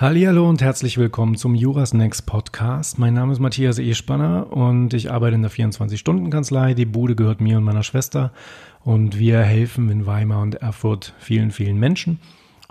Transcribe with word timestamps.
Hallo 0.00 0.48
und 0.48 0.62
herzlich 0.62 0.96
willkommen 0.96 1.34
zum 1.34 1.56
Jurasnacks 1.56 2.22
Podcast. 2.22 3.00
Mein 3.00 3.14
Name 3.14 3.32
ist 3.32 3.40
Matthias 3.40 3.80
Espanner 3.80 4.46
und 4.52 4.94
ich 4.94 5.10
arbeite 5.10 5.34
in 5.34 5.42
der 5.42 5.50
24-Stunden-Kanzlei. 5.50 6.74
Die 6.74 6.84
Bude 6.84 7.16
gehört 7.16 7.40
mir 7.40 7.56
und 7.56 7.64
meiner 7.64 7.82
Schwester 7.82 8.32
und 8.84 9.18
wir 9.18 9.40
helfen 9.40 9.90
in 9.90 10.06
Weimar 10.06 10.42
und 10.42 10.54
Erfurt 10.54 11.14
vielen, 11.18 11.50
vielen 11.50 11.80
Menschen. 11.80 12.20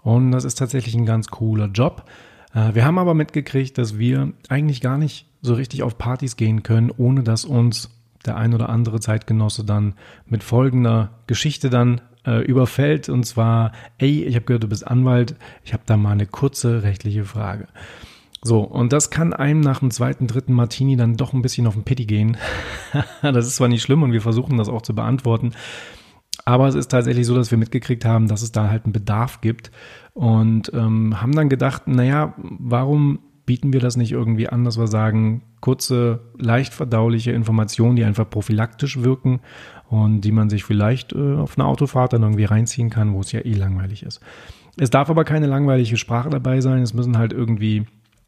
Und 0.04 0.32
das 0.32 0.46
ist 0.46 0.58
tatsächlich 0.58 0.96
ein 0.96 1.06
ganz 1.06 1.28
cooler 1.28 1.66
Job. 1.66 2.06
Äh, 2.54 2.76
wir 2.76 2.86
haben 2.86 2.98
aber 2.98 3.14
mitgekriegt, 3.14 3.78
dass 3.78 3.98
wir 3.98 4.32
eigentlich 4.48 4.80
gar 4.80 4.98
nicht 4.98 5.28
so 5.42 5.54
richtig 5.54 5.84
auf 5.84 5.98
Partys 5.98 6.38
gehen 6.38 6.64
können, 6.64 6.94
ohne 6.96 7.24
dass 7.24 7.44
uns 7.44 7.90
der 8.26 8.38
ein 8.38 8.54
oder 8.54 8.70
andere 8.70 9.02
Zeitgenosse 9.02 9.66
dann 9.66 9.96
mit 10.28 10.46
folgender 10.46 11.10
Geschichte 11.28 11.70
dann 11.70 12.00
äh, 12.28 12.42
überfällt. 12.42 13.10
Und 13.10 13.24
zwar, 13.24 13.72
ey, 13.98 14.24
ich 14.24 14.36
habe 14.36 14.46
gehört, 14.46 14.64
du 14.64 14.68
bist 14.68 14.86
Anwalt, 14.86 15.36
ich 15.64 15.74
habe 15.74 15.84
da 15.86 15.98
mal 15.98 16.12
eine 16.12 16.28
kurze 16.28 16.84
rechtliche 16.84 17.24
Frage. 17.24 17.68
So, 18.44 18.60
und 18.60 18.94
das 18.94 19.10
kann 19.10 19.34
einem 19.34 19.62
nach 19.62 19.80
dem 19.80 19.90
zweiten, 19.90 20.28
dritten 20.28 20.54
Martini 20.54 20.96
dann 20.96 21.18
doch 21.18 21.34
ein 21.34 21.42
bisschen 21.42 21.66
auf 21.66 21.74
den 21.74 21.84
Pitti 21.84 22.06
gehen. 22.06 22.38
das 23.24 23.48
ist 23.48 23.56
zwar 23.56 23.68
nicht 23.68 23.82
schlimm 23.82 24.04
und 24.04 24.12
wir 24.12 24.22
versuchen 24.22 24.58
das 24.58 24.70
auch 24.70 24.84
zu 24.84 24.94
beantworten, 24.94 25.54
aber 26.46 26.68
es 26.68 26.76
ist 26.76 26.90
tatsächlich 26.90 27.26
so, 27.26 27.36
dass 27.36 27.52
wir 27.52 27.58
mitgekriegt 27.58 28.06
haben, 28.06 28.28
dass 28.28 28.42
es 28.42 28.52
da 28.52 28.70
halt 28.70 28.86
einen 28.86 28.94
Bedarf 28.94 29.42
gibt 29.42 29.72
und 30.14 30.72
ähm, 30.74 31.22
haben 31.22 31.34
dann 31.34 31.50
gedacht, 31.50 31.88
naja, 31.88 32.36
warum 32.38 33.20
bieten 33.48 33.74
wir 33.74 33.80
das 33.80 33.98
nicht 33.98 34.12
irgendwie 34.12 34.48
an, 34.50 34.64
dass 34.64 34.78
wir 34.78 34.86
sagen, 34.86 35.42
kurze, 35.62 36.20
leicht 36.38 36.74
verdauliche 36.76 37.32
Informationen, 37.32 37.96
die 37.96 38.04
einfach 38.04 38.30
prophylaktisch 38.30 39.02
wirken 39.02 39.40
und 39.90 40.22
die 40.22 40.34
man 40.34 40.52
sich 40.52 40.64
vielleicht 40.64 41.14
äh, 41.14 41.36
auf 41.36 41.58
eine 41.58 41.66
Autofahrt 41.66 42.14
dann 42.14 42.22
irgendwie 42.22 42.44
reinziehen 42.44 42.92
kann, 42.92 43.14
wo 43.14 43.22
es 43.22 43.32
ja 43.32 43.40
eh 43.40 43.54
langweilig 43.54 44.04
ist. 44.04 44.20
Es 44.78 44.92
darf 44.92 45.10
aber 45.10 45.24
keine 45.24 45.48
langweilige 45.48 45.98
Sprache 45.98 46.30
dabei 46.30 46.62
sein. 46.62 46.84
Es 46.84 46.94
müssen 46.94 47.18
halt 47.18 47.34
irgendwie 47.34 47.86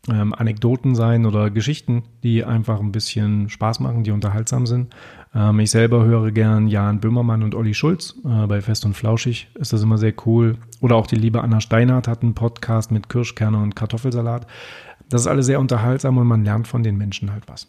ähm, 0.10 0.34
Anekdoten 0.34 0.96
sein 0.96 1.26
oder 1.26 1.52
Geschichten, 1.52 2.04
die 2.24 2.46
einfach 2.46 2.80
ein 2.80 2.94
bisschen 2.94 3.50
Spaß 3.50 3.82
machen, 3.82 4.04
die 4.04 4.12
unterhaltsam 4.12 4.66
sind. 4.66 4.96
Ähm, 5.34 5.60
ich 5.60 5.72
selber 5.72 6.06
höre 6.06 6.32
gern 6.32 6.68
Jan 6.68 7.00
Böhmermann 7.00 7.44
und 7.44 7.56
Olli 7.56 7.74
Schulz. 7.74 8.16
Äh, 8.26 8.48
bei 8.48 8.62
Fest 8.62 8.86
und 8.86 8.96
Flauschig 8.96 9.50
ist 9.56 9.74
das 9.74 9.84
immer 9.84 9.98
sehr 9.98 10.14
cool. 10.26 10.58
Oder 10.82 10.96
auch 10.96 11.08
die 11.08 11.16
liebe 11.16 11.42
Anna 11.42 11.62
Steinhardt 11.62 12.08
hat 12.08 12.24
einen 12.24 12.34
Podcast 12.34 12.92
mit 12.92 13.10
Kirschkerne 13.10 13.58
und 13.58 13.76
Kartoffelsalat. 13.76 14.48
Das 15.10 15.22
ist 15.22 15.28
alles 15.28 15.46
sehr 15.46 15.60
unterhaltsam 15.60 16.18
und 16.18 16.28
man 16.28 16.44
lernt 16.44 16.68
von 16.68 16.84
den 16.84 16.98
Menschen 16.98 17.32
halt 17.32 17.44
was. 17.48 17.68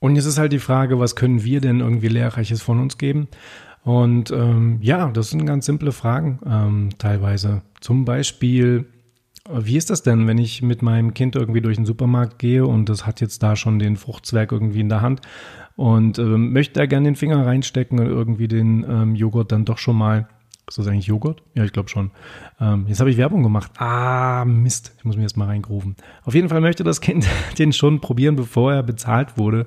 Und 0.00 0.16
jetzt 0.16 0.26
ist 0.26 0.38
halt 0.38 0.52
die 0.52 0.58
Frage, 0.58 0.98
was 0.98 1.14
können 1.14 1.44
wir 1.44 1.60
denn 1.60 1.80
irgendwie 1.80 2.08
Lehrreiches 2.08 2.60
von 2.60 2.80
uns 2.80 2.98
geben? 2.98 3.28
Und 3.84 4.30
ähm, 4.30 4.78
ja, 4.80 5.10
das 5.10 5.30
sind 5.30 5.46
ganz 5.46 5.66
simple 5.66 5.92
Fragen 5.92 6.38
ähm, 6.46 6.90
teilweise. 6.98 7.62
Zum 7.80 8.04
Beispiel, 8.04 8.86
wie 9.50 9.76
ist 9.76 9.90
das 9.90 10.02
denn, 10.02 10.26
wenn 10.26 10.38
ich 10.38 10.62
mit 10.62 10.82
meinem 10.82 11.14
Kind 11.14 11.34
irgendwie 11.34 11.60
durch 11.60 11.76
den 11.76 11.86
Supermarkt 11.86 12.38
gehe 12.38 12.64
und 12.66 12.88
das 12.88 13.06
hat 13.06 13.20
jetzt 13.20 13.42
da 13.42 13.56
schon 13.56 13.78
den 13.78 13.96
Fruchtzwerg 13.96 14.52
irgendwie 14.52 14.80
in 14.80 14.88
der 14.88 15.00
Hand 15.00 15.20
und 15.76 16.18
ähm, 16.18 16.52
möchte 16.52 16.74
da 16.74 16.86
gerne 16.86 17.08
den 17.08 17.16
Finger 17.16 17.44
reinstecken 17.44 17.98
und 17.98 18.06
irgendwie 18.06 18.48
den 18.48 18.84
ähm, 18.88 19.14
Joghurt 19.14 19.50
dann 19.50 19.64
doch 19.64 19.78
schon 19.78 19.96
mal 19.96 20.28
ist 20.68 20.78
das 20.78 20.86
eigentlich 20.86 21.06
Joghurt? 21.06 21.42
Ja, 21.54 21.64
ich 21.64 21.72
glaube 21.72 21.88
schon. 21.88 22.12
Ähm, 22.60 22.86
jetzt 22.88 23.00
habe 23.00 23.10
ich 23.10 23.16
Werbung 23.16 23.42
gemacht. 23.42 23.72
Ah, 23.78 24.44
Mist. 24.46 24.94
Ich 24.96 25.04
muss 25.04 25.16
mir 25.16 25.22
jetzt 25.22 25.36
mal 25.36 25.46
reingrufen. 25.46 25.96
Auf 26.24 26.34
jeden 26.34 26.48
Fall 26.48 26.60
möchte 26.60 26.84
das 26.84 27.00
Kind 27.00 27.26
den 27.58 27.72
schon 27.72 28.00
probieren, 28.00 28.36
bevor 28.36 28.72
er 28.72 28.82
bezahlt 28.82 29.36
wurde. 29.36 29.66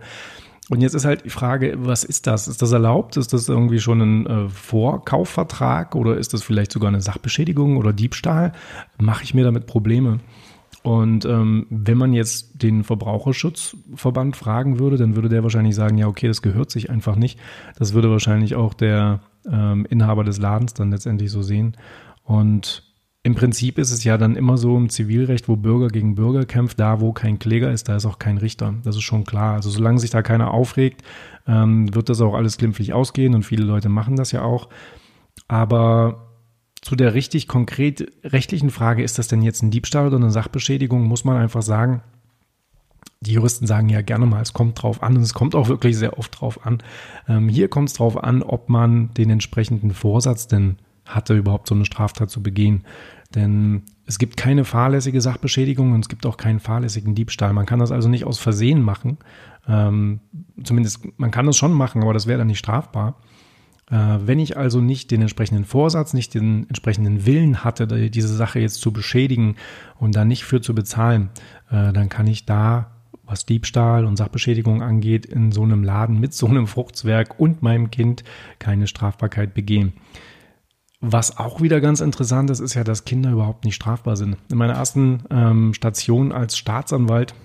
Und 0.69 0.81
jetzt 0.81 0.95
ist 0.95 1.05
halt 1.05 1.25
die 1.25 1.29
Frage, 1.29 1.75
was 1.77 2.03
ist 2.03 2.25
das? 2.25 2.47
Ist 2.47 2.61
das 2.61 2.71
erlaubt? 2.71 3.17
Ist 3.17 3.33
das 3.33 3.47
irgendwie 3.47 3.79
schon 3.79 4.01
ein 4.01 4.25
äh, 4.25 4.49
Vorkaufvertrag 4.49 5.95
oder 5.95 6.17
ist 6.17 6.33
das 6.33 6.41
vielleicht 6.41 6.71
sogar 6.71 6.87
eine 6.87 7.01
Sachbeschädigung 7.01 7.77
oder 7.77 7.93
Diebstahl? 7.93 8.51
Mache 8.97 9.23
ich 9.23 9.35
mir 9.35 9.43
damit 9.43 9.67
Probleme? 9.67 10.19
Und 10.81 11.25
ähm, 11.25 11.67
wenn 11.69 11.97
man 11.97 12.13
jetzt 12.13 12.61
den 12.61 12.83
Verbraucherschutzverband 12.83 14.35
fragen 14.35 14.79
würde, 14.79 14.97
dann 14.97 15.15
würde 15.15 15.29
der 15.29 15.43
wahrscheinlich 15.43 15.75
sagen, 15.75 15.97
ja, 15.97 16.07
okay, 16.07 16.27
das 16.27 16.41
gehört 16.41 16.69
sich 16.71 16.89
einfach 16.89 17.15
nicht. 17.15 17.39
Das 17.77 17.93
würde 17.93 18.11
wahrscheinlich 18.11 18.55
auch 18.55 18.73
der 18.73 19.21
ähm, 19.51 19.85
Inhaber 19.89 20.23
des 20.23 20.37
Ladens 20.37 20.73
dann 20.73 20.91
letztendlich 20.91 21.31
so 21.31 21.41
sehen. 21.41 21.75
Und 22.23 22.83
im 23.25 23.33
Prinzip 23.33 23.79
ist 23.79 23.89
es 23.89 24.03
ja 24.03 24.19
dann 24.19 24.35
immer 24.35 24.55
so 24.55 24.77
im 24.77 24.89
Zivilrecht, 24.89 25.49
wo 25.49 25.55
Bürger 25.55 25.87
gegen 25.87 26.13
Bürger 26.13 26.45
kämpft, 26.45 26.79
da 26.79 27.01
wo 27.01 27.11
kein 27.11 27.39
Kläger 27.39 27.71
ist, 27.71 27.89
da 27.89 27.95
ist 27.95 28.05
auch 28.05 28.19
kein 28.19 28.37
Richter. 28.37 28.75
Das 28.83 28.95
ist 28.95 29.01
schon 29.01 29.23
klar. 29.23 29.55
Also 29.55 29.71
solange 29.71 29.97
sich 29.97 30.11
da 30.11 30.21
keiner 30.21 30.51
aufregt, 30.51 31.01
ähm, 31.47 31.93
wird 31.95 32.09
das 32.09 32.21
auch 32.21 32.35
alles 32.35 32.59
glimpflich 32.59 32.93
ausgehen 32.93 33.33
und 33.33 33.41
viele 33.41 33.63
Leute 33.63 33.89
machen 33.89 34.15
das 34.15 34.31
ja 34.31 34.43
auch. 34.43 34.69
Aber 35.47 36.27
zu 36.83 36.95
der 36.95 37.15
richtig 37.15 37.47
konkret 37.47 38.11
rechtlichen 38.23 38.69
Frage, 38.69 39.01
ist 39.01 39.17
das 39.17 39.27
denn 39.27 39.41
jetzt 39.41 39.63
ein 39.63 39.71
Diebstahl 39.71 40.05
oder 40.05 40.17
eine 40.17 40.29
Sachbeschädigung, 40.29 41.05
muss 41.05 41.25
man 41.25 41.37
einfach 41.37 41.63
sagen, 41.63 42.03
die 43.21 43.33
Juristen 43.33 43.65
sagen 43.65 43.89
ja 43.89 44.01
gerne 44.01 44.27
mal, 44.27 44.43
es 44.43 44.53
kommt 44.53 44.83
drauf 44.83 45.01
an 45.01 45.17
und 45.17 45.23
es 45.23 45.33
kommt 45.33 45.55
auch 45.55 45.67
wirklich 45.67 45.97
sehr 45.97 46.19
oft 46.19 46.39
drauf 46.39 46.63
an. 46.63 46.83
Ähm, 47.27 47.49
hier 47.49 47.69
kommt 47.69 47.89
es 47.89 47.95
drauf 47.95 48.23
an, 48.23 48.43
ob 48.43 48.69
man 48.69 49.15
den 49.15 49.31
entsprechenden 49.31 49.95
Vorsatz 49.95 50.47
denn 50.47 50.77
hatte, 51.05 51.35
überhaupt 51.35 51.67
so 51.67 51.75
eine 51.75 51.85
Straftat 51.85 52.29
zu 52.29 52.41
begehen. 52.41 52.83
Denn 53.35 53.83
es 54.05 54.17
gibt 54.17 54.37
keine 54.37 54.63
fahrlässige 54.63 55.19
Sachbeschädigung 55.19 55.91
und 55.91 55.99
es 55.99 56.09
gibt 56.09 56.25
auch 56.25 56.37
keinen 56.37 56.59
fahrlässigen 56.59 57.15
Diebstahl. 57.15 57.53
Man 57.53 57.65
kann 57.65 57.79
das 57.79 57.91
also 57.91 58.07
nicht 58.07 58.25
aus 58.25 58.39
Versehen 58.39 58.81
machen. 58.81 59.17
Ähm, 59.67 60.21
zumindest, 60.63 61.07
man 61.17 61.31
kann 61.31 61.45
das 61.45 61.57
schon 61.57 61.73
machen, 61.73 62.01
aber 62.01 62.13
das 62.13 62.27
wäre 62.27 62.37
dann 62.37 62.47
nicht 62.47 62.59
strafbar. 62.59 63.17
Äh, 63.91 63.95
wenn 64.25 64.39
ich 64.39 64.57
also 64.57 64.81
nicht 64.81 65.11
den 65.11 65.21
entsprechenden 65.21 65.65
Vorsatz, 65.65 66.13
nicht 66.13 66.33
den 66.33 66.67
entsprechenden 66.69 67.25
Willen 67.25 67.63
hatte, 67.63 67.87
diese 68.09 68.33
Sache 68.35 68.59
jetzt 68.59 68.81
zu 68.81 68.91
beschädigen 68.93 69.55
und 69.99 70.15
da 70.15 70.25
nicht 70.25 70.45
für 70.45 70.61
zu 70.61 70.73
bezahlen, 70.73 71.29
äh, 71.69 71.91
dann 71.93 72.09
kann 72.09 72.27
ich 72.27 72.45
da 72.45 72.91
was 73.27 73.45
Diebstahl 73.45 74.05
und 74.05 74.17
Sachbeschädigung 74.17 74.81
angeht, 74.83 75.25
in 75.25 75.51
so 75.51 75.63
einem 75.63 75.83
Laden 75.83 76.19
mit 76.19 76.33
so 76.33 76.47
einem 76.47 76.67
Fruchtzwerg 76.67 77.39
und 77.39 77.63
meinem 77.63 77.89
Kind 77.89 78.23
keine 78.59 78.87
Strafbarkeit 78.87 79.53
begehen. 79.53 79.93
Was 81.07 81.37
auch 81.37 81.61
wieder 81.61 81.81
ganz 81.81 82.01
interessant 82.01 82.49
ist, 82.49 82.59
ist 82.61 82.73
ja, 82.73 82.83
dass 82.83 83.05
Kinder 83.05 83.29
überhaupt 83.29 83.63
nicht 83.63 83.75
strafbar 83.75 84.17
sind. 84.17 84.37
In 84.49 84.57
meiner 84.57 84.73
ersten 84.73 85.23
ähm, 85.29 85.75
Station 85.75 86.31
als 86.31 86.57
Staatsanwalt 86.57 87.35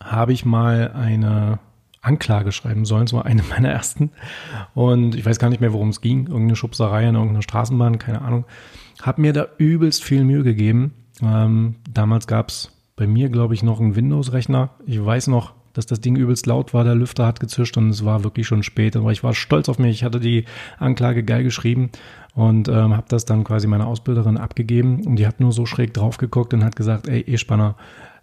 habe 0.00 0.32
ich 0.32 0.44
mal 0.44 0.92
eine 0.92 1.58
Anklage 2.02 2.52
schreiben 2.52 2.84
sollen. 2.84 3.06
Es 3.06 3.12
war 3.12 3.26
eine 3.26 3.42
meiner 3.50 3.70
ersten. 3.70 4.12
Und 4.74 5.16
ich 5.16 5.26
weiß 5.26 5.40
gar 5.40 5.48
nicht 5.48 5.60
mehr, 5.60 5.72
worum 5.72 5.88
es 5.88 6.00
ging. 6.00 6.28
Irgendeine 6.28 6.54
Schubserei 6.54 7.08
in 7.08 7.16
irgendeiner 7.16 7.42
Straßenbahn, 7.42 7.98
keine 7.98 8.22
Ahnung. 8.22 8.44
Hab 9.02 9.18
mir 9.18 9.32
da 9.32 9.48
übelst 9.58 10.04
viel 10.04 10.22
Mühe 10.22 10.44
gegeben. 10.44 10.94
Ähm, 11.20 11.74
damals 11.90 12.28
gab 12.28 12.50
es 12.50 12.70
bei 12.94 13.08
mir, 13.08 13.28
glaube 13.28 13.54
ich, 13.54 13.64
noch 13.64 13.80
einen 13.80 13.96
Windows-Rechner. 13.96 14.70
Ich 14.86 15.04
weiß 15.04 15.26
noch, 15.26 15.55
dass 15.76 15.86
das 15.86 16.00
Ding 16.00 16.16
übelst 16.16 16.46
laut 16.46 16.74
war, 16.74 16.84
der 16.84 16.94
Lüfter 16.94 17.26
hat 17.26 17.40
gezischt 17.40 17.76
und 17.76 17.90
es 17.90 18.04
war 18.04 18.24
wirklich 18.24 18.46
schon 18.46 18.62
spät. 18.62 18.96
Aber 18.96 19.12
ich 19.12 19.22
war 19.22 19.34
stolz 19.34 19.68
auf 19.68 19.78
mich. 19.78 19.90
Ich 19.90 20.04
hatte 20.04 20.20
die 20.20 20.44
Anklage 20.78 21.22
geil 21.22 21.42
geschrieben 21.42 21.90
und 22.34 22.68
ähm, 22.68 22.96
habe 22.96 23.06
das 23.08 23.24
dann 23.24 23.44
quasi 23.44 23.66
meiner 23.66 23.86
Ausbilderin 23.86 24.36
abgegeben 24.36 25.04
und 25.06 25.16
die 25.16 25.26
hat 25.26 25.40
nur 25.40 25.52
so 25.52 25.66
schräg 25.66 25.94
drauf 25.94 26.18
geguckt 26.18 26.54
und 26.54 26.64
hat 26.64 26.76
gesagt, 26.76 27.08
ey, 27.08 27.20
E-Spanner, 27.20 27.76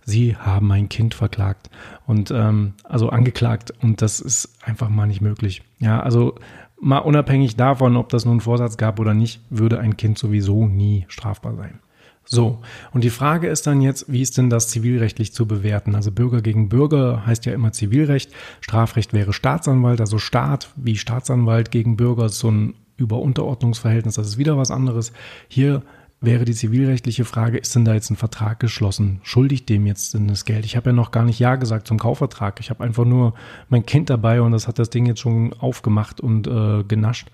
Sie 0.06 0.36
haben 0.36 0.68
mein 0.68 0.90
Kind 0.90 1.14
verklagt 1.14 1.70
und 2.06 2.30
ähm, 2.32 2.74
also 2.84 3.10
angeklagt 3.10 3.74
und 3.82 4.02
das 4.02 4.20
ist 4.20 4.58
einfach 4.62 4.90
mal 4.90 5.08
nicht 5.08 5.22
möglich. 5.22 5.64
Ja, 5.80 6.02
also 6.02 6.36
mal 6.80 7.00
unabhängig 7.00 7.56
davon, 7.56 7.96
ob 7.96 8.10
das 8.10 8.26
nun 8.26 8.42
Vorsatz 8.42 8.78
gab 8.78 9.00
oder 9.00 9.14
nicht, 9.14 9.42
würde 9.50 9.80
ein 9.80 9.96
Kind 9.96 10.18
sowieso 10.18 10.68
nie 10.68 11.06
strafbar 11.08 11.56
sein. 11.56 11.80
So, 12.26 12.62
und 12.94 13.04
die 13.04 13.10
Frage 13.10 13.48
ist 13.48 13.68
dann 13.68 13.82
jetzt, 13.82 14.12
wie 14.12 14.22
ist 14.22 14.38
denn 14.38 14.50
das 14.50 14.70
zivilrechtlich 14.70 15.34
zu 15.34 15.46
bewerten? 15.46 15.94
Also 15.94 16.12
Bürger 16.12 16.42
gegen 16.42 16.70
Bürger 16.70 17.26
heißt 17.26 17.46
ja 17.46 17.54
immer 17.54 17.74
Zivilrecht, 17.74 18.32
Strafrecht 18.62 19.14
wäre 19.14 19.34
Staatsanwalt, 19.34 20.00
also 20.00 20.18
Staat 20.18 20.70
wie 20.76 20.96
Staatsanwalt 20.96 21.70
gegen 21.70 21.98
Bürger 21.98 22.26
ist 22.26 22.40
so 22.40 22.50
ein 22.50 22.76
Überunterordnungsverhältnis, 22.98 24.16
das 24.16 24.28
ist 24.28 24.38
wieder 24.38 24.58
was 24.58 24.72
anderes. 24.72 25.12
Hier 25.48 25.82
wäre 26.22 26.46
die 26.46 26.54
zivilrechtliche 26.54 27.26
Frage, 27.26 27.58
ist 27.58 27.76
denn 27.76 27.84
da 27.84 27.94
jetzt 27.94 28.10
ein 28.10 28.16
Vertrag 28.16 28.60
geschlossen? 28.62 29.20
Schuldig 29.24 29.66
dem 29.66 29.86
jetzt 29.86 30.14
denn 30.14 30.30
das 30.30 30.46
Geld? 30.46 30.64
Ich 30.64 30.78
habe 30.78 30.92
ja 30.92 30.94
noch 30.94 31.12
gar 31.12 31.26
nicht 31.26 31.40
Ja 31.40 31.58
gesagt 31.58 31.88
zum 31.88 32.00
Kaufvertrag. 32.00 32.62
Ich 32.62 32.70
habe 32.70 32.84
einfach 32.84 33.04
nur 33.04 33.34
mein 33.68 33.86
Kind 33.86 34.10
dabei 34.10 34.42
und 34.42 34.54
das 34.54 34.70
hat 34.70 34.80
das 34.80 34.90
Ding 34.90 35.06
jetzt 35.06 35.20
schon 35.20 35.52
aufgemacht 35.54 36.22
und 36.22 36.48
äh, 36.48 36.84
genascht. 36.88 37.28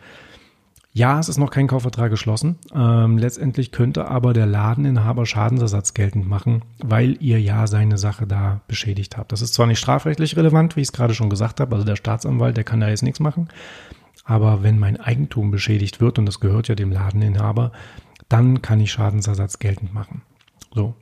Ja, 0.91 1.19
es 1.19 1.29
ist 1.29 1.37
noch 1.37 1.51
kein 1.51 1.67
Kaufvertrag 1.67 2.09
geschlossen. 2.09 2.57
Ähm, 2.73 3.17
letztendlich 3.17 3.71
könnte 3.71 4.07
aber 4.07 4.33
der 4.33 4.47
Ladeninhaber 4.47 5.25
Schadensersatz 5.25 5.93
geltend 5.93 6.27
machen, 6.27 6.63
weil 6.79 7.15
ihr 7.21 7.39
ja 7.39 7.67
seine 7.67 7.97
Sache 7.97 8.25
da 8.25 8.61
beschädigt 8.67 9.15
habt. 9.15 9.31
Das 9.31 9.41
ist 9.41 9.53
zwar 9.53 9.67
nicht 9.67 9.79
strafrechtlich 9.79 10.35
relevant, 10.35 10.75
wie 10.75 10.81
ich 10.81 10.87
es 10.87 10.93
gerade 10.93 11.13
schon 11.13 11.29
gesagt 11.29 11.59
habe, 11.59 11.75
also 11.75 11.85
der 11.85 11.95
Staatsanwalt, 11.95 12.57
der 12.57 12.63
kann 12.63 12.79
da 12.79 12.89
jetzt 12.89 13.03
nichts 13.03 13.19
machen. 13.19 13.49
Aber 14.25 14.63
wenn 14.63 14.79
mein 14.79 14.99
Eigentum 14.99 15.51
beschädigt 15.51 16.01
wird, 16.01 16.17
und 16.19 16.25
das 16.25 16.39
gehört 16.39 16.67
ja 16.67 16.75
dem 16.75 16.91
Ladeninhaber, 16.91 17.71
dann 18.27 18.61
kann 18.61 18.79
ich 18.79 18.91
Schadensersatz 18.91 19.59
geltend 19.59 19.93
machen. 19.93 20.23
So. 20.73 20.95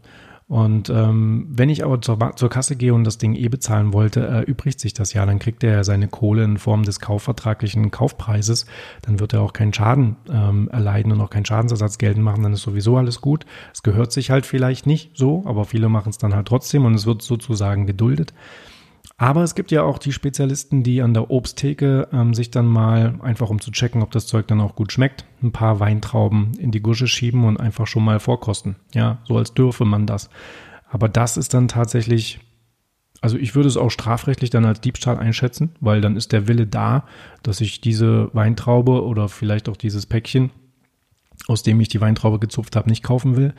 Und 0.47 0.89
ähm, 0.89 1.47
wenn 1.49 1.67
ich 1.67 1.83
aber 1.83 2.01
zur, 2.01 2.17
zur 2.37 2.49
Kasse 2.49 2.77
gehe 2.77 2.93
und 2.93 3.03
das 3.03 3.17
Ding 3.17 3.35
eh 3.35 3.49
bezahlen 3.49 3.91
wollte, 3.91 4.21
erübrigt 4.21 4.79
sich 4.79 4.93
das 4.93 5.11
ja. 5.11 5.25
Dann 5.25 5.39
kriegt 5.39 5.61
er 5.61 5.83
seine 5.83 6.07
Kohle 6.07 6.45
in 6.45 6.57
Form 6.57 6.83
des 6.83 7.01
kaufvertraglichen 7.01 7.91
Kaufpreises. 7.91 8.65
Dann 9.01 9.19
wird 9.19 9.33
er 9.33 9.41
auch 9.41 9.51
keinen 9.51 9.73
Schaden 9.73 10.15
ähm, 10.31 10.69
erleiden 10.71 11.11
und 11.11 11.19
auch 11.19 11.29
keinen 11.29 11.45
Schadensersatz 11.45 11.97
geltend 11.97 12.23
machen. 12.23 12.43
Dann 12.43 12.53
ist 12.53 12.61
sowieso 12.61 12.95
alles 12.95 13.19
gut. 13.19 13.45
Es 13.73 13.83
gehört 13.83 14.13
sich 14.13 14.29
halt 14.29 14.45
vielleicht 14.45 14.87
nicht 14.87 15.11
so, 15.17 15.43
aber 15.45 15.65
viele 15.65 15.89
machen 15.89 16.11
es 16.11 16.17
dann 16.17 16.33
halt 16.33 16.47
trotzdem 16.47 16.85
und 16.85 16.93
es 16.93 17.05
wird 17.05 17.21
sozusagen 17.21 17.85
geduldet. 17.85 18.33
Aber 19.19 19.43
es 19.43 19.55
gibt 19.55 19.71
ja 19.71 19.81
auch 19.81 19.97
die 19.97 20.13
Spezialisten, 20.13 20.83
die 20.83 21.01
an 21.01 21.15
der 21.15 21.31
Obsttheke 21.31 22.07
ähm, 22.13 22.35
sich 22.35 22.51
dann 22.51 22.67
mal 22.67 23.15
einfach 23.21 23.49
um 23.49 23.59
zu 23.59 23.71
checken, 23.71 24.03
ob 24.03 24.11
das 24.11 24.27
Zeug 24.27 24.45
dann 24.47 24.61
auch 24.61 24.75
gut 24.75 24.91
schmeckt, 24.91 25.25
ein 25.41 25.51
paar 25.51 25.79
Weintrauben 25.79 26.53
in 26.59 26.69
die 26.71 26.81
Gusche 26.81 27.07
schieben 27.07 27.43
und 27.43 27.59
einfach 27.59 27.87
schon 27.87 28.03
mal 28.03 28.19
vorkosten. 28.19 28.75
Ja, 28.93 29.17
so 29.23 29.37
als 29.37 29.55
dürfe 29.55 29.85
man 29.85 30.05
das. 30.05 30.29
Aber 30.87 31.09
das 31.09 31.35
ist 31.35 31.55
dann 31.55 31.67
tatsächlich, 31.67 32.39
also 33.19 33.37
ich 33.37 33.55
würde 33.55 33.67
es 33.67 33.75
auch 33.75 33.89
strafrechtlich 33.89 34.51
dann 34.51 34.65
als 34.65 34.81
Diebstahl 34.81 35.17
einschätzen, 35.17 35.71
weil 35.79 35.99
dann 35.99 36.15
ist 36.15 36.31
der 36.31 36.47
Wille 36.47 36.67
da, 36.67 37.03
dass 37.41 37.59
ich 37.59 37.81
diese 37.81 38.29
Weintraube 38.33 39.03
oder 39.03 39.29
vielleicht 39.29 39.67
auch 39.67 39.77
dieses 39.77 40.05
Päckchen, 40.05 40.51
aus 41.47 41.63
dem 41.63 41.81
ich 41.81 41.87
die 41.87 42.01
Weintraube 42.01 42.37
gezupft 42.37 42.75
habe, 42.75 42.87
nicht 42.87 43.03
kaufen 43.03 43.35
will. 43.35 43.55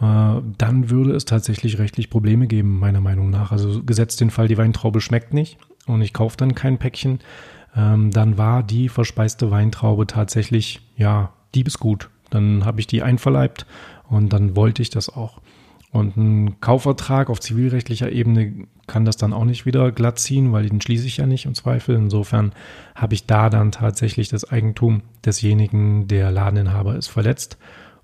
Äh, 0.00 0.40
dann 0.58 0.90
würde 0.90 1.12
es 1.12 1.24
tatsächlich 1.24 1.78
rechtlich 1.78 2.10
Probleme 2.10 2.46
geben, 2.46 2.78
meiner 2.78 3.00
Meinung 3.00 3.30
nach. 3.30 3.52
Also 3.52 3.82
gesetzt 3.82 4.20
den 4.20 4.30
Fall, 4.30 4.48
die 4.48 4.58
Weintraube 4.58 5.00
schmeckt 5.00 5.34
nicht 5.34 5.58
und 5.86 6.02
ich 6.02 6.12
kaufe 6.12 6.36
dann 6.36 6.54
kein 6.54 6.78
Päckchen, 6.78 7.20
ähm, 7.76 8.10
dann 8.10 8.38
war 8.38 8.62
die 8.62 8.88
verspeiste 8.88 9.50
Weintraube 9.50 10.06
tatsächlich, 10.06 10.80
ja, 10.96 11.32
Diebesgut. 11.54 12.10
Dann 12.30 12.64
habe 12.64 12.80
ich 12.80 12.86
die 12.86 13.02
einverleibt 13.02 13.66
und 14.08 14.32
dann 14.32 14.56
wollte 14.56 14.82
ich 14.82 14.90
das 14.90 15.08
auch. 15.08 15.40
Und 15.92 16.16
ein 16.16 16.60
Kaufvertrag 16.60 17.30
auf 17.30 17.38
zivilrechtlicher 17.38 18.10
Ebene 18.10 18.66
kann 18.88 19.04
das 19.04 19.16
dann 19.16 19.32
auch 19.32 19.44
nicht 19.44 19.64
wieder 19.64 19.92
glatt 19.92 20.18
ziehen, 20.18 20.52
weil 20.52 20.68
den 20.68 20.80
schließe 20.80 21.06
ich 21.06 21.18
ja 21.18 21.26
nicht 21.26 21.46
im 21.46 21.54
Zweifel. 21.54 21.94
Insofern 21.94 22.52
habe 22.96 23.14
ich 23.14 23.26
da 23.26 23.48
dann 23.48 23.70
tatsächlich 23.70 24.28
das 24.28 24.50
Eigentum 24.50 25.02
desjenigen, 25.24 26.08
der 26.08 26.32
Ladeninhaber 26.32 26.96
ist, 26.96 27.06
verletzt. 27.06 27.58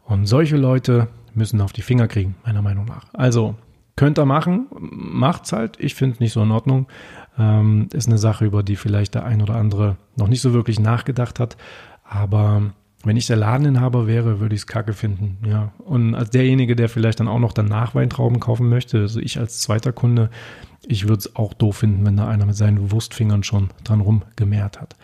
Und 0.05 0.27
solche 0.27 0.57
Leute 0.57 1.09
müssen 1.35 1.61
auf 1.61 1.73
die 1.73 1.83
Finger 1.83 2.09
kriegen, 2.09 2.35
meiner 2.45 2.63
Meinung 2.63 2.85
nach. 2.85 3.07
Also, 3.13 3.57
könnt 3.97 4.19
ihr 4.19 4.25
machen, 4.25 4.67
macht's 4.79 5.53
halt. 5.53 5.77
Ich 5.79 5.95
finde 5.95 6.19
nicht 6.21 6.33
so 6.33 6.43
in 6.43 6.51
Ordnung. 6.51 6.87
Ähm, 7.39 7.89
ist 7.93 8.09
eine 8.09 8.19
Sache, 8.19 8.45
über 8.45 8.63
die 8.63 8.77
vielleicht 8.77 9.15
der 9.15 9.25
ein 9.25 9.43
oder 9.43 9.57
andere 9.57 9.97
noch 10.17 10.29
nicht 10.29 10.41
so 10.41 10.53
wirklich 10.53 10.81
nachgedacht 10.81 11.39
hat. 11.41 11.57
Aber 12.05 12.73
wenn 13.05 13.17
ich 13.17 13.27
der 13.27 13.37
Ladeninhaber 13.37 14.07
wäre, 14.07 14.41
würde 14.41 14.55
ich 14.55 14.63
es 14.63 14.67
kacke 14.67 14.93
finden, 14.93 15.39
ja. 15.47 15.73
Und 15.79 16.15
als 16.15 16.31
derjenige, 16.31 16.77
der 16.77 16.89
vielleicht 16.89 17.21
dann 17.21 17.29
auch 17.29 17.39
noch 17.39 17.53
danach 17.53 17.95
Weintrauben 17.95 18.41
kaufen 18.41 18.69
möchte, 18.69 19.01
also 19.01 19.21
ich 19.21 19.39
als 19.39 19.61
zweiter 19.61 19.93
Kunde, 19.93 20.29
ich 20.87 21.05
würde 21.05 21.21
es 21.21 21.37
auch 21.37 21.55
doof 21.55 21.79
finden, 21.79 22.05
wenn 22.05 22.17
da 22.17 22.29
einer 22.29 22.47
mit 22.47 22.57
seinen 22.57 22.91
Wurstfingern 22.91 23.43
schon 23.43 23.71
dran 23.85 24.01
rumgemehrt 24.01 24.81
hat. 24.81 24.97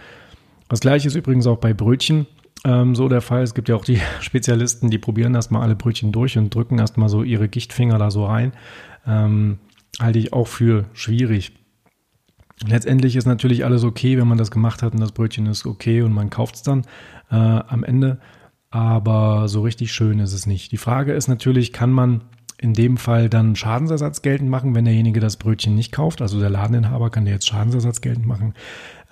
Das 0.69 0.81
gleiche 0.81 1.09
ist 1.09 1.15
übrigens 1.15 1.47
auch 1.47 1.59
bei 1.59 1.73
Brötchen 1.73 2.27
ähm, 2.67 2.97
so 2.97 3.09
der 3.09 3.21
Fall. 3.21 3.43
Es 3.43 3.55
gibt 3.55 3.69
ja 3.69 3.77
auch 3.77 3.85
die 3.85 4.01
Spezialisten, 4.21 4.91
die 4.91 4.99
probieren 4.99 5.35
erstmal 5.35 5.63
alle 5.63 5.77
Brötchen 5.77 6.13
durch 6.13 6.37
und 6.37 6.55
drücken 6.55 6.79
erstmal 6.79 7.09
so 7.09 7.23
ihre 7.23 7.49
Gichtfinger 7.49 7.99
da 7.99 8.11
so 8.11 8.27
rein. 8.27 8.53
Ähm, 9.07 9.59
halte 10.01 10.19
ich 10.19 10.33
auch 10.33 10.49
für 10.49 10.85
schwierig. 10.93 11.53
Letztendlich 12.67 13.17
ist 13.17 13.27
natürlich 13.27 13.65
alles 13.65 13.85
okay, 13.85 14.19
wenn 14.19 14.27
man 14.27 14.39
das 14.39 14.51
gemacht 14.51 14.83
hat 14.83 14.95
und 14.95 15.01
das 15.01 15.13
Brötchen 15.13 15.47
ist 15.47 15.67
okay 15.67 16.03
und 16.03 16.13
man 16.13 16.31
kauft 16.31 16.57
es 16.57 16.63
dann 16.63 16.83
äh, 17.31 17.35
am 17.35 17.85
Ende. 17.85 18.19
Aber 18.71 19.49
so 19.49 19.61
richtig 19.61 19.93
schön 19.93 20.19
ist 20.19 20.33
es 20.33 20.47
nicht. 20.47 20.73
Die 20.73 20.77
Frage 20.77 21.13
ist 21.13 21.29
natürlich, 21.29 21.73
kann 21.73 21.93
man 21.93 22.23
in 22.59 22.73
dem 22.73 22.97
Fall 22.97 23.29
dann 23.29 23.55
Schadensersatz 23.55 24.23
geltend 24.23 24.51
machen, 24.51 24.75
wenn 24.75 24.87
derjenige 24.87 25.21
das 25.21 25.37
Brötchen 25.37 25.75
nicht 25.75 25.93
kauft? 25.93 26.23
Also 26.23 26.41
der 26.41 26.51
Ladeninhaber 26.51 27.11
kann 27.11 27.27
der 27.27 27.35
jetzt 27.35 27.47
Schadensersatz 27.47 28.01
geltend 28.01 28.27
machen. 28.27 28.55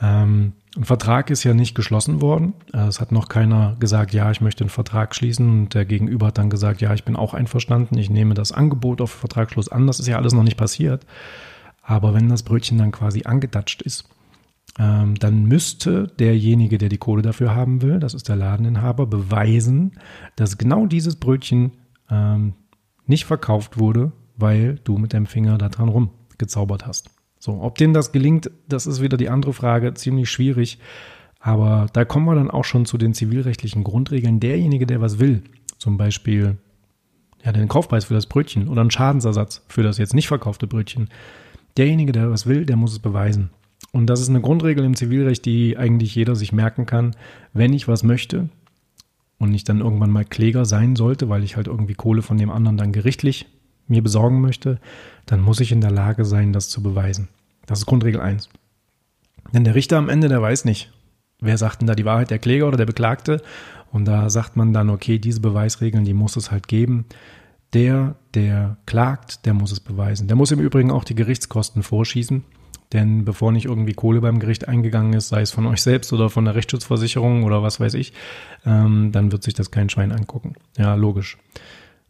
Ähm, 0.01 0.55
ein 0.77 0.85
Vertrag 0.85 1.31
ist 1.31 1.45
ja 1.45 1.55
nicht 1.55 1.75
geschlossen 1.75 2.21
worden. 2.21 2.55
Äh, 2.73 2.87
es 2.87 3.01
hat 3.01 3.13
noch 3.13 3.29
keiner 3.29 3.77
gesagt, 3.79 4.13
ja, 4.13 4.31
ich 4.31 4.41
möchte 4.41 4.65
einen 4.65 4.71
Vertrag 4.71 5.15
schließen. 5.15 5.49
Und 5.49 5.75
der 5.75 5.85
Gegenüber 5.85 6.29
hat 6.29 6.39
dann 6.39 6.51
gesagt, 6.51 6.81
ja, 6.81 6.93
ich 6.95 7.05
bin 7.05 7.17
auch 7.17 7.35
einverstanden. 7.35 7.97
Ich 7.99 8.11
nehme 8.11 8.35
das 8.35 8.53
Angebot 8.53 9.01
auf 9.01 9.11
Vertragsschluss 9.11 9.69
an. 9.69 9.87
Das 9.87 10.01
ist 10.01 10.09
ja 10.09 10.17
alles 10.17 10.33
noch 10.33 10.43
nicht 10.43 10.57
passiert. 10.57 11.07
Aber 11.83 12.15
wenn 12.15 12.29
das 12.29 12.43
Brötchen 12.43 12.79
dann 12.79 12.93
quasi 12.93 13.23
angedatscht 13.25 13.83
ist, 13.83 14.09
ähm, 14.79 15.15
dann 15.17 15.45
müsste 15.45 16.09
derjenige, 16.19 16.79
der 16.79 16.89
die 16.89 16.99
Kohle 16.99 17.23
dafür 17.23 17.55
haben 17.55 17.83
will, 17.83 18.01
das 18.01 18.15
ist 18.15 18.29
der 18.29 18.37
Ladeninhaber, 18.37 19.07
beweisen, 19.07 19.93
dass 20.35 20.59
genau 20.59 20.87
dieses 20.87 21.17
Brötchen 21.17 21.73
ähm, 22.11 22.55
nicht 23.07 23.27
verkauft 23.27 23.79
wurde, 23.79 24.13
weil 24.37 24.81
du 24.83 24.99
mit 24.99 25.13
deinem 25.13 25.27
Finger 25.27 25.59
da 25.59 25.69
dran 25.69 25.89
rumgezaubert 25.89 26.87
hast. 26.87 27.14
So, 27.45 27.61
ob 27.61 27.77
denen 27.77 27.93
das 27.93 28.11
gelingt, 28.11 28.51
das 28.71 28.87
ist 28.87 29.03
wieder 29.03 29.19
die 29.19 29.29
andere 29.29 29.53
Frage, 29.53 29.93
ziemlich 29.93 30.31
schwierig. 30.31 30.79
Aber 31.41 31.89
da 31.93 32.07
kommen 32.07 32.25
wir 32.25 32.35
dann 32.35 32.51
auch 32.51 32.65
schon 32.65 32.87
zu 32.87 32.97
den 32.97 33.13
zivilrechtlichen 33.13 33.85
Grundregeln. 33.85 34.41
Derjenige, 34.41 34.87
der 34.87 35.03
was 35.03 35.19
will, 35.19 35.43
zum 35.77 35.99
Beispiel 35.99 36.57
ja, 37.45 37.53
den 37.53 37.69
Kaufpreis 37.69 38.07
für 38.07 38.15
das 38.15 38.25
Brötchen 38.25 38.67
oder 38.67 38.81
einen 38.81 38.91
Schadensersatz 38.91 39.63
für 39.69 39.83
das 39.83 39.99
jetzt 39.99 40.15
nicht 40.15 40.27
verkaufte 40.27 40.67
Brötchen, 40.67 41.11
derjenige, 41.77 42.13
der 42.13 42.31
was 42.31 42.47
will, 42.47 42.65
der 42.65 42.77
muss 42.77 42.93
es 42.93 42.99
beweisen. 42.99 43.51
Und 43.93 44.07
das 44.07 44.23
ist 44.23 44.31
eine 44.31 44.41
Grundregel 44.41 44.83
im 44.83 44.97
Zivilrecht, 44.97 45.45
die 45.45 45.77
eigentlich 45.77 46.15
jeder 46.15 46.37
sich 46.37 46.55
merken 46.55 46.87
kann. 46.87 47.15
Wenn 47.53 47.75
ich 47.75 47.89
was 47.89 48.05
möchte 48.05 48.49
und 49.37 49.53
ich 49.53 49.65
dann 49.65 49.81
irgendwann 49.81 50.11
mal 50.11 50.25
Kläger 50.25 50.65
sein 50.65 50.97
sollte, 50.97 51.29
weil 51.29 51.45
ich 51.45 51.57
halt 51.57 51.67
irgendwie 51.67 51.93
Kohle 51.93 52.23
von 52.23 52.39
dem 52.39 52.49
anderen 52.49 52.79
dann 52.79 52.93
gerichtlich 52.93 53.45
mir 53.87 54.03
besorgen 54.03 54.41
möchte, 54.41 54.79
dann 55.27 55.41
muss 55.41 55.61
ich 55.61 55.73
in 55.73 55.81
der 55.81 55.91
Lage 55.91 56.25
sein, 56.25 56.53
das 56.53 56.69
zu 56.69 56.83
beweisen. 56.83 57.29
Das 57.67 57.81
ist 57.81 57.87
Grundregel 57.87 58.21
1. 58.21 58.49
Denn 59.53 59.65
der 59.65 59.75
Richter 59.75 59.99
am 59.99 60.09
Ende, 60.09 60.29
der 60.29 60.43
weiß 60.43 60.65
nicht, 60.65 60.93
wer 61.41 61.59
sagt 61.59 61.81
denn 61.81 61.87
da 61.87 61.95
die 61.95 62.05
Wahrheit, 62.05 62.31
der 62.31 62.39
Kläger 62.39 62.67
oder 62.69 62.77
der 62.77 62.87
Beklagte. 62.87 63.43
Und 63.93 64.07
da 64.07 64.29
sagt 64.31 64.57
man 64.57 64.73
dann, 64.73 64.91
okay, 64.91 65.19
diese 65.19 65.41
Beweisregeln, 65.41 66.05
die 66.05 66.15
muss 66.15 66.37
es 66.37 66.51
halt 66.51 66.69
geben. 66.69 67.07
Der, 67.73 68.17
der 68.35 68.77
klagt, 68.87 69.47
der 69.47 69.55
muss 69.55 69.73
es 69.73 69.81
beweisen. 69.81 70.29
Der 70.29 70.37
muss 70.37 70.51
im 70.51 70.61
Übrigen 70.61 70.91
auch 70.91 71.05
die 71.05 71.15
Gerichtskosten 71.15 71.83
vorschießen. 71.83 72.45
Denn 72.93 73.25
bevor 73.25 73.51
nicht 73.51 73.65
irgendwie 73.65 73.95
Kohle 73.95 74.21
beim 74.21 74.39
Gericht 74.39 74.69
eingegangen 74.69 75.15
ist, 75.15 75.29
sei 75.29 75.41
es 75.41 75.51
von 75.51 75.67
euch 75.67 75.83
selbst 75.83 76.13
oder 76.13 76.31
von 76.31 76.45
der 76.45 76.55
Rechtsschutzversicherung 76.55 77.43
oder 77.43 77.63
was 77.63 77.81
weiß 77.81 77.95
ich, 77.95 78.13
ähm, 78.65 79.11
dann 79.11 79.33
wird 79.33 79.43
sich 79.43 79.55
das 79.55 79.71
kein 79.71 79.89
Schwein 79.89 80.13
angucken. 80.13 80.55
Ja, 80.77 80.95
logisch. 80.95 81.39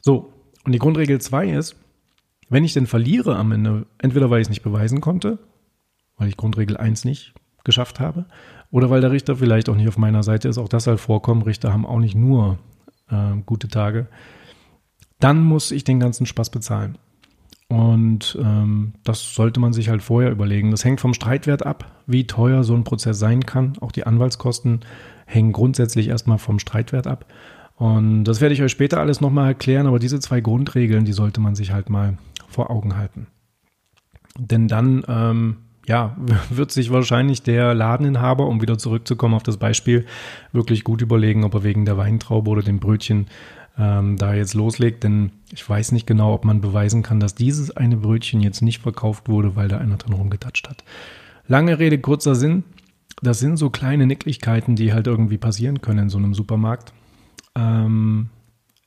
So, 0.00 0.32
und 0.64 0.72
die 0.72 0.78
Grundregel 0.78 1.20
2 1.20 1.50
ist, 1.50 1.76
wenn 2.49 2.64
ich 2.64 2.72
denn 2.75 2.87
verliere 2.87 3.37
am 3.37 3.52
Ende, 3.52 3.87
entweder 3.99 4.31
weil 4.31 4.40
ich 4.40 4.46
es 4.46 4.50
nicht 4.50 4.62
beweisen 4.62 5.00
konnte, 5.00 5.38
weil 6.16 6.28
ich 6.28 6.37
Grundregel 6.37 6.76
1 6.76 7.05
nicht 7.05 7.34
geschafft 7.64 8.00
habe, 8.00 8.26
oder 8.70 8.90
weil 8.90 9.00
der 9.00 9.12
Richter 9.12 9.37
vielleicht 9.37 9.69
auch 9.69 9.76
nicht 9.76 9.88
auf 9.88 9.99
meiner 9.99 10.22
Seite 10.22 10.49
ist, 10.49 10.58
auch 10.58 10.69
das 10.69 10.84
soll 10.84 10.99
vorkommen, 10.99 11.43
Richter 11.43 11.72
haben 11.72 11.86
auch 11.86 11.98
nicht 11.98 12.15
nur 12.15 12.58
äh, 13.08 13.36
gute 13.46 13.69
Tage, 13.69 14.08
dann 15.20 15.43
muss 15.43 15.70
ich 15.70 15.84
den 15.84 16.00
ganzen 16.00 16.27
Spaß 16.27 16.50
bezahlen. 16.50 16.98
Und 17.69 18.38
ähm, 18.41 18.93
das 19.05 19.34
sollte 19.34 19.58
man 19.58 19.72
sich 19.72 19.88
halt 19.88 20.03
vorher 20.03 20.31
überlegen. 20.31 20.70
Das 20.70 20.84
hängt 20.84 21.00
vom 21.00 21.15
Streitwert 21.15 21.65
ab, 21.65 22.03
wie 22.06 22.27
teuer 22.27 22.62
so 22.62 22.74
ein 22.74 22.84
Prozess 22.84 23.19
sein 23.19 23.46
kann. 23.46 23.79
Auch 23.81 23.91
die 23.91 24.06
Anwaltskosten 24.06 24.81
hängen 25.27 25.53
grundsätzlich 25.53 26.08
erstmal 26.08 26.38
vom 26.38 26.58
Streitwert 26.58 27.06
ab. 27.06 27.27
Und 27.76 28.24
das 28.24 28.40
werde 28.40 28.54
ich 28.54 28.62
euch 28.62 28.70
später 28.70 29.00
alles 29.00 29.20
nochmal 29.20 29.48
erklären, 29.48 29.86
aber 29.86 29.98
diese 29.98 30.20
zwei 30.20 30.40
Grundregeln, 30.40 31.04
die 31.04 31.12
sollte 31.12 31.40
man 31.40 31.54
sich 31.54 31.72
halt 31.72 31.90
mal 31.90 32.19
vor 32.48 32.70
Augen 32.70 32.96
halten. 32.96 33.26
Denn 34.38 34.69
dann, 34.69 35.04
ähm, 35.08 35.56
ja, 35.86 36.16
wird 36.50 36.70
sich 36.70 36.90
wahrscheinlich 36.90 37.43
der 37.43 37.74
Ladeninhaber, 37.74 38.46
um 38.46 38.62
wieder 38.62 38.78
zurückzukommen 38.78 39.34
auf 39.34 39.43
das 39.43 39.56
Beispiel, 39.56 40.06
wirklich 40.52 40.84
gut 40.84 41.02
überlegen, 41.02 41.44
ob 41.44 41.54
er 41.54 41.64
wegen 41.64 41.84
der 41.84 41.96
Weintraube 41.96 42.50
oder 42.50 42.62
dem 42.62 42.78
Brötchen 42.78 43.26
ähm, 43.76 44.16
da 44.16 44.34
jetzt 44.34 44.54
loslegt. 44.54 45.02
Denn 45.02 45.32
ich 45.52 45.69
weiß 45.69 45.93
nicht 45.93 46.06
genau, 46.06 46.32
ob 46.32 46.44
man 46.44 46.60
beweisen 46.60 47.02
kann, 47.02 47.19
dass 47.19 47.34
dieses 47.34 47.76
eine 47.76 47.96
Brötchen 47.96 48.40
jetzt 48.40 48.62
nicht 48.62 48.82
verkauft 48.82 49.28
wurde, 49.28 49.56
weil 49.56 49.69
da 49.69 49.78
einer 49.78 49.96
drin 49.96 50.14
rumgetatscht 50.14 50.69
hat. 50.69 50.84
Lange 51.48 51.78
Rede, 51.78 51.98
kurzer 51.98 52.36
Sinn. 52.36 52.62
Das 53.22 53.38
sind 53.38 53.56
so 53.56 53.70
kleine 53.70 54.06
Nicklichkeiten, 54.06 54.76
die 54.76 54.93
halt 54.93 55.06
irgendwie 55.06 55.38
passieren 55.38 55.82
können 55.82 56.04
in 56.04 56.08
so 56.08 56.19
einem 56.19 56.34
Supermarkt. 56.34 56.93
Ähm, 57.56 58.29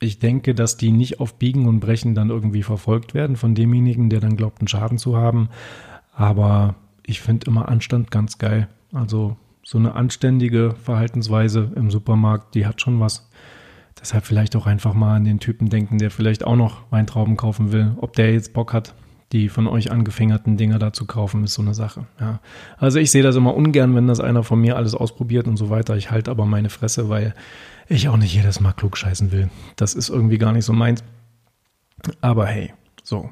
ich 0.00 0.18
denke, 0.18 0.54
dass 0.54 0.76
die 0.76 0.92
nicht 0.92 1.20
auf 1.20 1.34
Biegen 1.38 1.66
und 1.66 1.80
Brechen 1.80 2.14
dann 2.14 2.30
irgendwie 2.30 2.62
verfolgt 2.62 3.14
werden 3.14 3.36
von 3.36 3.54
demjenigen, 3.54 4.10
der 4.10 4.20
dann 4.20 4.36
glaubt, 4.36 4.60
einen 4.60 4.68
Schaden 4.68 4.98
zu 4.98 5.16
haben. 5.16 5.48
Aber 6.12 6.76
ich 7.04 7.20
finde 7.20 7.46
immer 7.46 7.68
Anstand 7.68 8.10
ganz 8.10 8.38
geil. 8.38 8.68
Also 8.92 9.36
so 9.64 9.78
eine 9.78 9.94
anständige 9.94 10.74
Verhaltensweise 10.82 11.72
im 11.74 11.90
Supermarkt, 11.90 12.54
die 12.54 12.66
hat 12.66 12.80
schon 12.80 13.00
was. 13.00 13.28
Deshalb 14.00 14.24
vielleicht 14.24 14.54
auch 14.54 14.66
einfach 14.66 14.94
mal 14.94 15.16
an 15.16 15.24
den 15.24 15.40
Typen 15.40 15.68
denken, 15.68 15.98
der 15.98 16.10
vielleicht 16.10 16.44
auch 16.44 16.56
noch 16.56 16.90
Weintrauben 16.90 17.36
kaufen 17.36 17.72
will. 17.72 17.92
Ob 17.96 18.14
der 18.14 18.32
jetzt 18.32 18.52
Bock 18.52 18.72
hat, 18.72 18.94
die 19.32 19.48
von 19.48 19.66
euch 19.66 19.90
angefingerten 19.90 20.56
Dinger 20.56 20.78
da 20.78 20.92
zu 20.92 21.04
kaufen, 21.04 21.44
ist 21.44 21.54
so 21.54 21.62
eine 21.62 21.74
Sache. 21.74 22.06
Ja. 22.20 22.40
Also 22.78 22.98
ich 22.98 23.10
sehe 23.10 23.22
das 23.22 23.36
immer 23.36 23.54
ungern, 23.54 23.94
wenn 23.94 24.06
das 24.06 24.20
einer 24.20 24.42
von 24.42 24.60
mir 24.60 24.76
alles 24.76 24.94
ausprobiert 24.94 25.46
und 25.46 25.56
so 25.56 25.68
weiter. 25.68 25.96
Ich 25.96 26.10
halte 26.10 26.30
aber 26.30 26.46
meine 26.46 26.70
Fresse, 26.70 27.08
weil 27.08 27.34
ich 27.88 28.08
auch 28.08 28.16
nicht 28.16 28.34
jedes 28.34 28.60
Mal 28.60 28.72
klug 28.72 28.96
scheißen 28.96 29.32
will. 29.32 29.50
Das 29.76 29.94
ist 29.94 30.08
irgendwie 30.08 30.38
gar 30.38 30.52
nicht 30.52 30.64
so 30.64 30.72
meins. 30.72 31.04
Aber 32.20 32.46
hey, 32.46 32.72
So. 33.02 33.30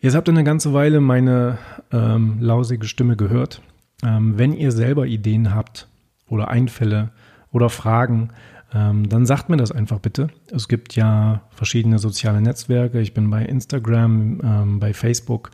Jetzt 0.00 0.14
habt 0.14 0.28
ihr 0.28 0.32
eine 0.32 0.44
ganze 0.44 0.72
Weile 0.72 1.00
meine 1.00 1.58
ähm, 1.92 2.38
lausige 2.40 2.86
Stimme 2.86 3.16
gehört. 3.16 3.60
Ähm, 4.04 4.38
wenn 4.38 4.52
ihr 4.52 4.72
selber 4.72 5.06
Ideen 5.06 5.54
habt 5.54 5.88
oder 6.28 6.48
Einfälle 6.48 7.10
oder 7.50 7.68
Fragen, 7.68 8.30
ähm, 8.74 9.08
dann 9.08 9.24
sagt 9.26 9.48
mir 9.48 9.56
das 9.56 9.72
einfach 9.72 9.98
bitte. 9.98 10.28
Es 10.50 10.68
gibt 10.68 10.94
ja 10.94 11.42
verschiedene 11.50 11.98
soziale 11.98 12.40
Netzwerke. 12.40 13.00
Ich 13.00 13.14
bin 13.14 13.30
bei 13.30 13.44
Instagram, 13.44 14.40
ähm, 14.42 14.78
bei 14.80 14.92
Facebook, 14.92 15.50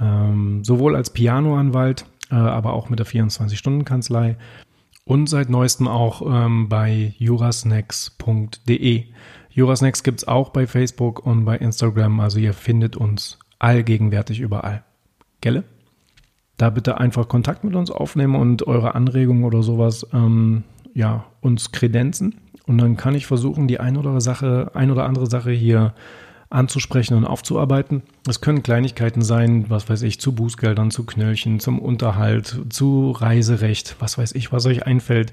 ähm, 0.00 0.64
sowohl 0.64 0.96
als 0.96 1.10
Pianoanwalt, 1.10 2.06
äh, 2.30 2.34
aber 2.34 2.72
auch 2.72 2.88
mit 2.90 2.98
der 2.98 3.06
24-Stunden-Kanzlei 3.06 4.36
und 5.04 5.28
seit 5.28 5.48
neuestem 5.48 5.88
auch 5.88 6.22
ähm, 6.26 6.68
bei 6.68 7.14
jurasnacks.de. 7.18 9.04
Jurasnacks 9.50 10.02
gibt 10.02 10.20
es 10.20 10.28
auch 10.28 10.50
bei 10.50 10.66
Facebook 10.66 11.24
und 11.24 11.44
bei 11.44 11.56
Instagram, 11.56 12.20
also 12.20 12.38
ihr 12.38 12.52
findet 12.52 12.96
uns 12.96 13.38
allgegenwärtig 13.58 14.40
überall. 14.40 14.84
Gelle? 15.40 15.64
Da 16.58 16.70
bitte 16.70 16.98
einfach 16.98 17.28
Kontakt 17.28 17.64
mit 17.64 17.74
uns 17.74 17.90
aufnehmen 17.90 18.34
und 18.34 18.66
eure 18.66 18.94
Anregungen 18.94 19.44
oder 19.44 19.62
sowas 19.62 20.06
ähm, 20.12 20.64
ja, 20.92 21.24
uns 21.40 21.72
kredenzen. 21.72 22.34
Und 22.68 22.78
dann 22.78 22.96
kann 22.96 23.14
ich 23.14 23.26
versuchen, 23.26 23.66
die 23.66 23.80
ein 23.80 23.96
oder, 23.96 24.20
Sache, 24.20 24.70
ein 24.74 24.90
oder 24.90 25.06
andere 25.06 25.28
Sache 25.28 25.50
hier 25.50 25.94
anzusprechen 26.50 27.16
und 27.16 27.24
aufzuarbeiten. 27.24 28.02
Es 28.28 28.40
können 28.40 28.62
Kleinigkeiten 28.62 29.22
sein, 29.22 29.66
was 29.68 29.88
weiß 29.88 30.02
ich, 30.02 30.20
zu 30.20 30.34
Bußgeldern, 30.34 30.90
zu 30.90 31.04
Knöllchen, 31.04 31.60
zum 31.60 31.78
Unterhalt, 31.78 32.60
zu 32.70 33.10
Reiserecht, 33.10 33.96
was 33.98 34.18
weiß 34.18 34.34
ich, 34.34 34.52
was 34.52 34.66
euch 34.66 34.86
einfällt. 34.86 35.32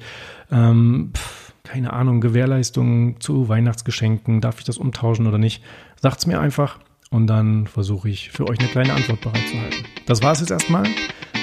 Ähm, 0.52 1.12
pff, 1.14 1.54
keine 1.64 1.94
Ahnung, 1.94 2.22
Gewährleistungen 2.22 3.20
zu 3.20 3.50
Weihnachtsgeschenken, 3.50 4.40
darf 4.40 4.60
ich 4.60 4.66
das 4.66 4.78
umtauschen 4.78 5.28
oder 5.28 5.38
nicht? 5.38 5.62
Sagt's 6.02 6.26
mir 6.26 6.40
einfach 6.40 6.80
und 7.10 7.28
dann 7.28 7.68
versuche 7.68 8.10
ich 8.10 8.32
für 8.32 8.48
euch 8.48 8.60
eine 8.60 8.70
kleine 8.70 8.94
Antwort 8.94 9.22
bereitzuhalten. 9.22 9.86
Das 10.06 10.24
war 10.24 10.32
es 10.32 10.40
jetzt 10.40 10.52
erstmal. 10.52 10.86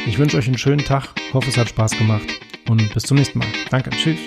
Ich 0.06 0.18
wünsche 0.18 0.38
euch 0.38 0.46
einen 0.46 0.58
schönen 0.58 0.84
Tag, 0.84 1.08
hoffe 1.32 1.48
es 1.48 1.56
hat 1.56 1.68
Spaß 1.68 1.98
gemacht 1.98 2.26
und 2.68 2.92
bis 2.94 3.04
zum 3.04 3.16
nächsten 3.18 3.38
Mal. 3.38 3.48
Danke, 3.70 3.90
tschüss. 3.90 4.18